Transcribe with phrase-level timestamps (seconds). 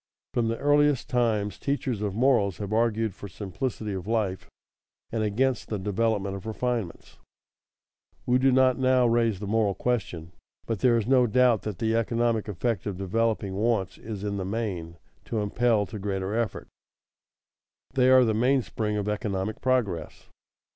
[0.33, 4.49] _From the earliest times teachers of morals have argued for simplicity of life
[5.11, 7.19] and against the development of refinements.
[8.25, 10.31] We do not now raise the moral question,
[10.65, 14.43] but there is no doubt that the economic effect of developing wants is in the
[14.43, 16.67] main to impel to greater effort.
[17.93, 20.29] They are the mainspring of economic progress.